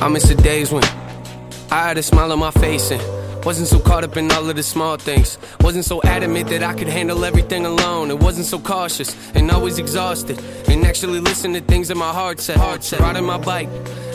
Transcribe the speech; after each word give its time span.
I 0.00 0.08
miss 0.08 0.28
the 0.28 0.36
days 0.36 0.70
when 0.70 0.84
I 1.72 1.88
had 1.88 1.98
a 1.98 2.02
smile 2.02 2.30
on 2.32 2.38
my 2.38 2.52
face 2.52 2.92
and 2.92 3.02
wasn't 3.44 3.68
so 3.68 3.78
caught 3.78 4.04
up 4.04 4.16
in 4.16 4.30
all 4.32 4.48
of 4.48 4.56
the 4.56 4.62
small 4.62 4.96
things. 4.96 5.38
Wasn't 5.60 5.84
so 5.84 6.00
adamant 6.02 6.48
that 6.48 6.62
I 6.62 6.74
could 6.74 6.88
handle 6.88 7.24
everything 7.24 7.66
alone. 7.66 8.10
It 8.10 8.20
wasn't 8.20 8.46
so 8.46 8.58
cautious 8.58 9.16
and 9.34 9.50
always 9.50 9.78
exhausted. 9.78 10.38
And 10.68 10.84
actually 10.84 11.20
listened 11.20 11.54
to 11.54 11.60
things 11.60 11.88
that 11.88 11.96
my 11.96 12.12
heart 12.12 12.40
said. 12.40 12.56
Heart 12.56 12.84
said. 12.84 13.00
Riding 13.00 13.24
my 13.24 13.38
bike 13.38 13.68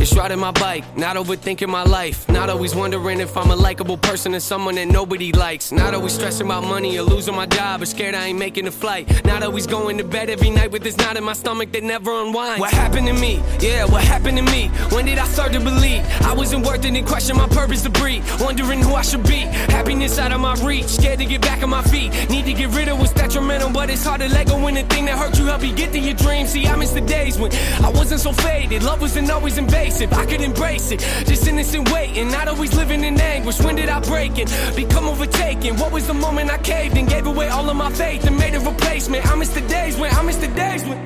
it's 0.00 0.14
riding 0.16 0.38
my 0.38 0.52
bike. 0.52 0.84
Not 0.96 1.16
overthinking 1.16 1.68
my 1.68 1.82
life. 1.82 2.28
Not 2.28 2.50
always 2.50 2.74
wondering 2.74 3.20
if 3.20 3.36
I'm 3.36 3.50
a 3.50 3.56
likable 3.56 3.96
person 3.98 4.34
and 4.34 4.42
someone 4.42 4.76
that 4.76 4.86
nobody 4.88 5.32
likes. 5.32 5.72
Not 5.72 5.94
always 5.94 6.14
stressing 6.14 6.46
about 6.46 6.64
money 6.64 6.98
or 6.98 7.02
losing 7.02 7.34
my 7.34 7.46
job 7.46 7.82
or 7.82 7.86
scared 7.86 8.14
I 8.14 8.26
ain't 8.26 8.38
making 8.38 8.66
a 8.66 8.70
flight. 8.70 9.24
Not 9.24 9.42
always 9.42 9.66
going 9.66 9.98
to 9.98 10.04
bed 10.04 10.30
every 10.30 10.50
night 10.50 10.70
with 10.70 10.82
this 10.82 10.96
knot 10.96 11.16
in 11.16 11.24
my 11.24 11.32
stomach 11.32 11.72
that 11.72 11.82
never 11.82 12.12
unwinds. 12.12 12.60
What 12.60 12.72
happened 12.72 13.06
to 13.08 13.12
me? 13.12 13.42
Yeah, 13.60 13.84
what 13.84 14.02
happened 14.02 14.38
to 14.38 14.44
me? 14.44 14.68
When 14.92 15.04
did 15.04 15.18
I 15.18 15.26
start 15.26 15.52
to 15.52 15.60
believe 15.60 16.04
I 16.22 16.34
wasn't 16.34 16.66
worth 16.66 16.84
it 16.84 16.94
and 16.94 17.06
question 17.06 17.36
my 17.36 17.48
purpose 17.48 17.82
to 17.82 17.90
breathe? 17.90 18.24
Wondering 18.40 18.80
who 18.80 18.94
I 18.94 19.02
should 19.02 19.24
be. 19.24 19.40
Happiness 19.76 20.18
out 20.18 20.32
of 20.32 20.40
my 20.40 20.54
reach. 20.64 20.86
Scared 20.86 21.18
to 21.18 21.24
get 21.26 21.42
back 21.42 21.62
on 21.62 21.70
my 21.70 21.82
feet. 21.82 22.12
Need 22.30 22.44
to 22.46 22.52
get 22.52 22.70
rid 22.70 22.88
of 22.88 22.98
what's 22.98 23.12
detrimental, 23.12 23.70
but 23.70 23.90
it's 23.90 24.04
hard 24.04 24.20
to 24.20 24.28
let 24.28 24.46
go 24.46 24.62
when 24.62 24.74
the 24.74 24.84
thing 24.84 25.06
that 25.06 25.18
hurt 25.18 25.38
you 25.38 25.46
help 25.46 25.62
you 25.62 25.74
get 25.74 25.92
to 25.92 25.98
your 25.98 26.14
dreams. 26.14 26.50
See, 26.50 26.66
I 26.66 26.76
miss 26.76 26.92
the 26.92 27.00
days 27.00 27.38
when 27.38 27.52
I 27.82 27.90
wasn't 27.90 28.20
so 28.20 28.32
faded. 28.32 28.82
Love 28.82 29.00
wasn't 29.00 29.30
always 29.30 29.58
invasive. 29.88 30.12
I 30.12 30.26
could 30.26 30.40
embrace 30.40 30.90
it. 30.90 31.00
Just 31.26 31.46
innocent 31.46 31.90
waiting. 31.92 32.30
Not 32.30 32.48
always 32.48 32.74
living 32.74 33.04
in 33.04 33.20
anguish. 33.20 33.60
When 33.60 33.76
did 33.76 33.88
I 33.88 34.00
break 34.00 34.38
it? 34.38 34.48
Become 34.76 35.08
overtaken. 35.08 35.76
What 35.76 35.92
was 35.92 36.06
the 36.06 36.14
moment 36.14 36.50
I 36.50 36.58
caved 36.58 36.96
and 36.96 37.08
gave 37.08 37.26
away 37.26 37.48
all 37.48 37.68
of 37.68 37.76
my 37.76 37.90
faith 37.92 38.24
and 38.26 38.36
made 38.36 38.54
a 38.54 38.60
replacement? 38.60 39.26
I 39.26 39.34
miss 39.36 39.50
the 39.50 39.62
days 39.62 39.96
when 39.96 40.12
I 40.14 40.22
miss 40.22 40.36
the 40.36 40.48
days 40.48 40.84
when 40.84 40.98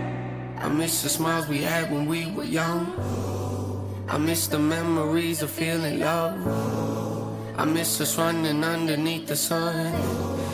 I 0.59 0.69
miss 0.69 1.03
the 1.03 1.09
smiles 1.09 1.49
we 1.49 1.59
had 1.59 1.91
when 1.91 2.07
we 2.07 2.31
were 2.33 2.45
young. 2.45 2.87
I 4.09 4.19
miss 4.19 4.47
the 4.49 4.59
memories 4.59 5.43
of 5.43 5.51
feeling 5.51 6.01
love. 6.01 6.37
I 7.57 7.65
miss 7.65 8.01
us 8.01 8.19
running 8.19 8.65
underneath 8.65 9.27
the 9.27 9.37
sun, 9.37 9.93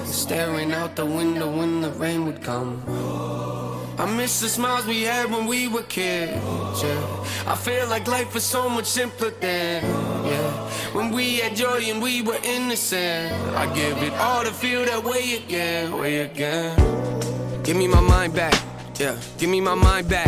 staring 0.04 0.72
out 0.72 0.96
the 0.96 1.06
window 1.06 1.48
when 1.58 1.80
the 1.80 1.90
rain 1.92 2.26
would 2.26 2.42
come. 2.42 2.82
I 3.98 4.06
miss 4.06 4.40
the 4.40 4.48
smiles 4.48 4.86
we 4.86 5.02
had 5.02 5.28
when 5.28 5.46
we 5.46 5.66
were 5.66 5.82
kids. 5.82 6.32
Yeah. 6.82 7.50
I 7.52 7.56
feel 7.56 7.88
like 7.88 8.06
life 8.06 8.32
was 8.32 8.44
so 8.44 8.68
much 8.68 8.86
simpler 8.86 9.30
then. 9.30 9.82
Yeah. 10.24 10.50
When 10.92 11.10
we 11.10 11.38
had 11.38 11.56
joy 11.56 11.80
and 11.90 12.00
we 12.00 12.22
were 12.22 12.38
innocent. 12.44 13.32
I 13.56 13.66
give 13.74 14.00
it 14.02 14.12
all 14.14 14.44
to 14.44 14.52
feel 14.52 14.84
that 14.84 15.02
way 15.02 15.42
again, 15.42 15.98
way 15.98 16.20
again. 16.20 16.76
Give 17.64 17.76
me 17.76 17.88
my 17.88 18.00
mind 18.00 18.34
back. 18.34 18.67
Yeah. 18.98 19.16
Give 19.38 19.48
me 19.48 19.60
my 19.60 19.74
mind 19.74 20.08
back. 20.08 20.26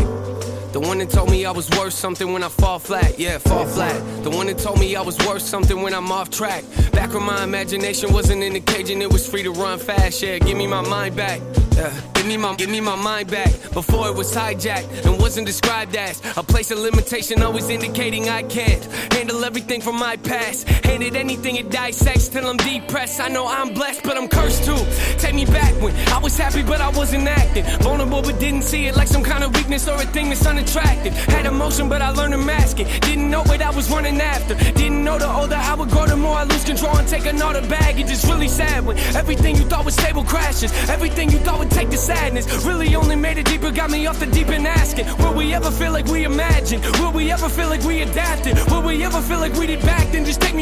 The 0.73 0.79
one 0.79 0.99
that 0.99 1.11
told 1.11 1.29
me 1.29 1.45
I 1.45 1.51
was 1.51 1.69
worth 1.71 1.93
something 1.93 2.33
when 2.33 2.45
I 2.45 2.49
fall 2.49 2.79
flat, 2.79 3.19
yeah, 3.19 3.39
fall 3.39 3.67
flat. 3.67 4.23
The 4.23 4.31
one 4.31 4.47
that 4.47 4.59
told 4.59 4.79
me 4.79 4.95
I 4.95 5.03
was 5.03 5.19
worth 5.27 5.43
something 5.43 5.83
when 5.83 5.93
I'm 5.93 6.13
off 6.13 6.31
track. 6.31 6.63
Back 6.93 7.13
when 7.13 7.25
my 7.25 7.43
imagination 7.43 8.13
wasn't 8.13 8.45
in 8.45 8.53
the 8.53 8.61
cage 8.61 8.89
and 8.91 9.03
it 9.03 9.13
was 9.13 9.29
free 9.29 9.43
to 9.43 9.51
run 9.51 9.81
fast, 9.81 10.23
yeah, 10.23 10.39
give 10.39 10.57
me 10.57 10.69
my 10.69 10.83
mind 10.83 11.17
back. 11.17 11.41
Yeah, 11.73 11.93
give 12.15 12.27
me 12.27 12.37
my 12.37 12.55
give 12.55 12.71
me 12.71 12.81
my 12.81 12.95
mind 12.95 13.31
back 13.31 13.51
before 13.73 14.09
it 14.09 14.15
was 14.15 14.33
hijacked 14.33 15.07
and 15.07 15.21
wasn't 15.21 15.47
described 15.47 15.97
as 15.97 16.21
a 16.37 16.43
place 16.43 16.71
of 16.71 16.79
limitation, 16.79 17.43
always 17.43 17.69
indicating 17.69 18.29
I 18.29 18.45
can't 18.45 18.85
handle 19.13 19.45
everything 19.45 19.81
from 19.81 19.97
my 19.97 20.17
past. 20.19 20.69
Handed 20.85 21.17
anything 21.17 21.57
it 21.57 21.71
dissects 21.71 22.29
till 22.29 22.47
I'm 22.47 22.59
depressed. 22.59 23.21
I 23.21 23.29
know 23.29 23.47
I'm 23.49 23.75
blessed, 23.75 24.05
but 24.05 24.17
I'm 24.17 24.29
cursed 24.29 24.65
too. 24.65 24.79
Take 25.19 25.35
me 25.35 25.47
when 25.81 25.95
I 26.09 26.19
was 26.19 26.37
happy, 26.37 26.63
but 26.63 26.81
I 26.81 26.91
wasn't 26.91 27.27
acting. 27.29 27.65
Vulnerable, 27.81 28.23
but 28.23 28.39
didn't 28.39 28.63
see 28.63 28.87
it 28.87 28.97
like 28.97 29.09
some 29.09 29.23
kind 29.23 29.43
of 29.45 29.55
weakness 29.55 29.89
or 29.89 29.97
a 29.97 30.07
thing 30.07 30.29
that's 30.29 30.47
unattractive. 30.47 31.15
Had 31.35 31.47
emotion, 31.47 31.89
but 31.89 32.03
I 32.03 32.11
learned 32.11 32.33
to 32.33 32.39
mask 32.39 32.81
it. 32.81 32.87
Didn't 33.03 33.31
know 33.31 33.43
what 33.43 33.61
I 33.63 33.71
was 33.71 33.91
running 33.91 34.21
after. 34.21 34.55
Didn't 34.55 35.05
know 35.05 35.19
the 35.19 35.31
older 35.31 35.57
I 35.57 35.75
would 35.75 35.91
grow, 35.91 36.07
the 36.07 36.17
more 36.17 36.37
I 36.37 36.45
lose 36.45 36.65
control 36.65 36.97
and 36.97 37.09
take 37.09 37.27
another 37.27 37.63
baggage. 37.69 38.11
It's 38.11 38.25
really 38.27 38.49
sad 38.49 38.85
when 38.85 38.97
everything 39.17 39.57
you 39.57 39.65
thought 39.65 39.85
was 39.85 39.95
stable 39.95 40.25
crashes. 40.25 40.73
Everything 40.89 41.31
you 41.31 41.39
thought 41.39 41.59
would 41.59 41.71
take 41.71 41.91
the 41.91 41.97
sadness. 41.97 42.47
Really 42.65 42.95
only 42.95 43.17
made 43.17 43.39
it 43.39 43.47
deeper, 43.47 43.71
got 43.71 43.91
me 43.91 44.07
off 44.07 44.21
the 44.21 44.27
deep 44.27 44.49
end 44.49 44.67
asking. 44.67 45.07
Will 45.19 45.35
we 45.35 45.55
ever 45.55 45.71
feel 45.71 45.93
like 45.93 46.07
we 46.07 46.25
imagined? 46.25 46.85
Will 47.01 47.13
we 47.13 47.31
ever 47.31 47.49
feel 47.49 47.69
like 47.69 47.83
we 47.83 48.03
adapted? 48.03 48.59
Will 48.71 48.83
we 48.83 49.03
ever 49.05 49.21
feel 49.21 49.39
like 49.39 49.55
we 49.55 49.67
did 49.67 49.81
back 49.83 50.11
then? 50.13 50.25
Just 50.25 50.41
take 50.41 50.55
me 50.55 50.60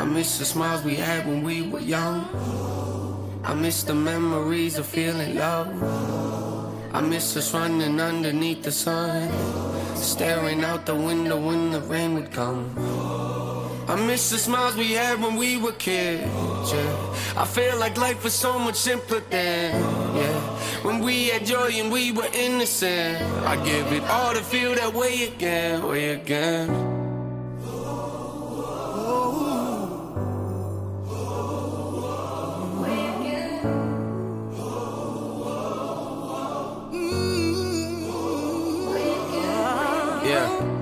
I 0.00 0.04
miss 0.04 0.38
the 0.38 0.46
smiles 0.46 0.82
we 0.82 0.94
had 0.94 1.26
when 1.26 1.42
we 1.42 1.60
were 1.60 1.78
young. 1.78 2.24
I 3.44 3.52
miss 3.52 3.82
the 3.82 3.94
memories 3.94 4.78
of 4.78 4.86
feeling 4.86 5.36
love. 5.36 5.68
I 6.94 7.02
miss 7.02 7.36
us 7.36 7.52
running 7.52 8.00
underneath 8.00 8.62
the 8.62 8.72
sun, 8.72 9.28
staring 9.94 10.64
out 10.64 10.86
the 10.86 10.94
window 10.94 11.38
when 11.38 11.70
the 11.70 11.82
rain 11.82 12.14
would 12.14 12.32
come. 12.32 12.74
I 13.88 13.96
miss 14.06 14.30
the 14.30 14.38
smiles 14.38 14.74
we 14.74 14.92
had 14.92 15.20
when 15.20 15.36
we 15.36 15.58
were 15.58 15.72
kids. 15.72 16.24
Yeah. 16.72 17.14
I 17.36 17.44
feel 17.44 17.76
like 17.78 17.98
life 17.98 18.24
was 18.24 18.32
so 18.32 18.58
much 18.58 18.76
simpler 18.76 19.20
then. 19.28 19.74
Yeah. 20.16 20.40
When 20.80 21.00
we 21.00 21.28
had 21.28 21.44
joy 21.44 21.72
and 21.74 21.92
we 21.92 22.10
were 22.10 22.30
innocent. 22.32 23.20
I 23.44 23.62
give 23.66 23.92
it 23.92 24.04
all 24.04 24.32
to 24.32 24.42
feel 24.42 24.74
that 24.76 24.94
way 24.94 25.24
again, 25.24 25.86
way 25.86 26.14
again. 26.14 26.70
Yeah. 40.30 40.79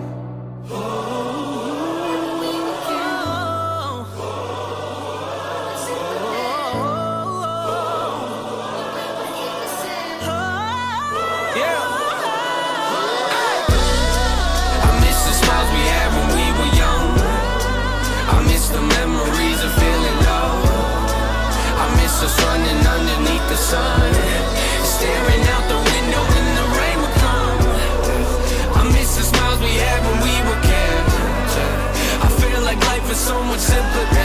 it's 33.10 33.20
so 33.20 33.42
much 33.42 33.60
simpler 33.60 34.17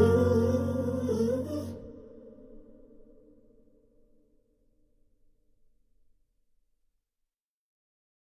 Ooh. 0.00 0.47